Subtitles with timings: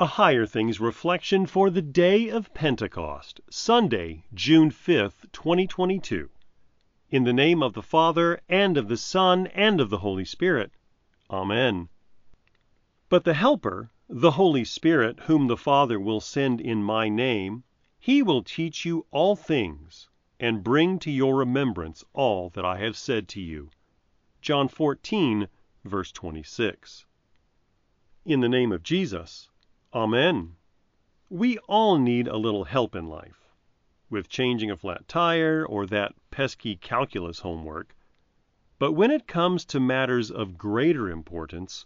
[0.00, 6.30] A Higher Things reflection for the day of Pentecost, Sunday, June 5th, 2022.
[7.10, 10.70] In the name of the Father, and of the Son, and of the Holy Spirit.
[11.28, 11.88] Amen.
[13.08, 17.64] But the Helper, the Holy Spirit, whom the Father will send in my name,
[17.98, 20.08] he will teach you all things,
[20.38, 23.70] and bring to your remembrance all that I have said to you.
[24.40, 25.48] John 14,
[25.84, 27.04] verse 26.
[28.24, 29.48] In the name of Jesus.
[29.98, 30.54] Amen.
[31.28, 33.50] We all need a little help in life,
[34.08, 37.96] with changing a flat tire or that pesky calculus homework.
[38.78, 41.84] But when it comes to matters of greater importance,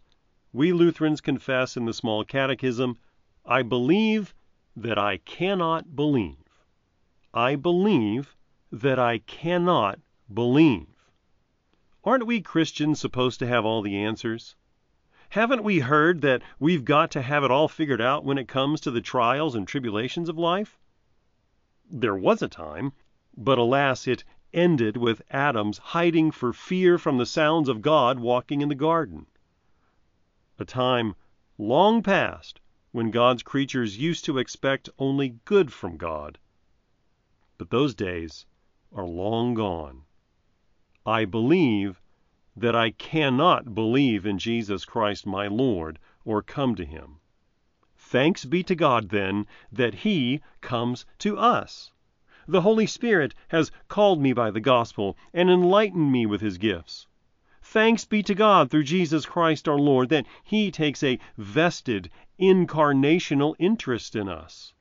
[0.53, 2.99] we Lutherans confess in the small catechism,
[3.47, 4.35] I believe
[4.77, 6.67] that I cannot believe.
[7.33, 8.37] I believe
[8.71, 9.99] that I cannot
[10.31, 11.09] believe.
[12.05, 14.55] Aren't we Christians supposed to have all the answers?
[15.33, 18.83] Haven't we heard that we've got to have it all figured out when it comes
[18.83, 20.79] to the trials and tribulations of life?
[21.89, 22.93] There was a time,
[23.35, 28.61] but alas, it ended with Adam's hiding for fear from the sounds of God walking
[28.61, 29.25] in the garden.
[30.59, 31.15] A time
[31.57, 36.39] long past when God's creatures used to expect only good from God.
[37.57, 38.45] But those days
[38.95, 40.03] are long gone.
[41.07, 42.02] I believe
[42.57, 47.17] that I cannot believe in Jesus Christ my Lord or come to him.
[47.97, 51.93] Thanks be to God, then, that he comes to us.
[52.47, 57.07] The Holy Spirit has called me by the gospel and enlightened me with his gifts.
[57.63, 63.55] Thanks be to God through Jesus Christ our Lord that he takes a vested, incarnational
[63.59, 64.75] interest in us.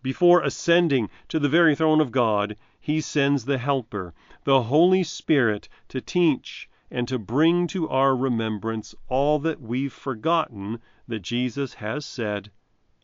[0.00, 5.68] Before ascending to the very throne of God, he sends the Helper, the Holy Spirit,
[5.88, 12.06] to teach and to bring to our remembrance all that we've forgotten that Jesus has
[12.06, 12.50] said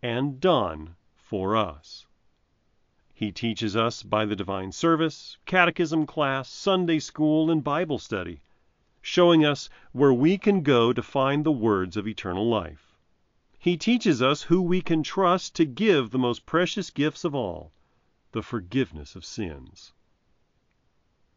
[0.03, 2.07] and done for us.
[3.13, 8.41] He teaches us by the divine service, catechism class, Sunday school, and Bible study,
[9.01, 12.97] showing us where we can go to find the words of eternal life.
[13.59, 17.73] He teaches us who we can trust to give the most precious gifts of all
[18.33, 19.93] the forgiveness of sins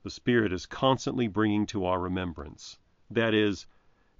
[0.08, 2.80] the Spirit is constantly bringing to our remembrance.
[3.10, 3.68] That is,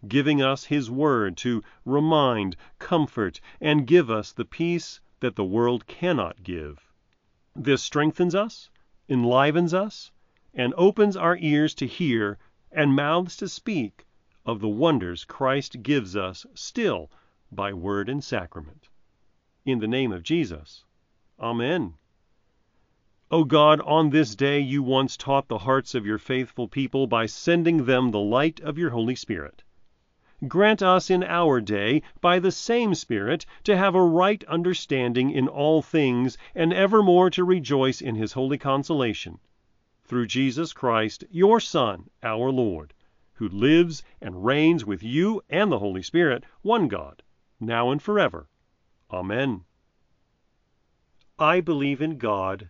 [0.06, 5.88] giving us His Word to remind, comfort, and give us the peace that the world
[5.88, 6.92] cannot give.
[7.56, 8.70] This strengthens us,
[9.08, 10.12] enlivens us,
[10.54, 12.38] and opens our ears to hear
[12.70, 14.06] and mouths to speak
[14.46, 17.10] of the wonders Christ gives us still
[17.50, 18.90] by word and sacrament.
[19.64, 20.84] In the name of Jesus.
[21.40, 21.94] Amen.
[23.30, 27.26] O God, on this day you once taught the hearts of your faithful people by
[27.26, 29.66] sending them the light of your Holy Spirit.
[30.48, 35.50] Grant us in our day, by the same Spirit, to have a right understanding in
[35.50, 39.40] all things, and evermore to rejoice in his holy consolation.
[40.06, 42.94] Through Jesus Christ, your Son, our Lord,
[43.34, 47.24] who lives and reigns with you and the Holy Spirit, one God,
[47.60, 48.48] now and forever.
[49.12, 49.66] Amen.
[51.38, 52.70] I believe in God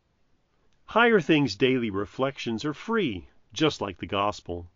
[0.91, 4.69] Higher Things Daily Reflections are free, just like the Gospel